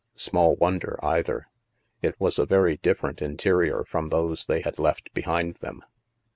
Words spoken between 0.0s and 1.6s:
Small wonder, either.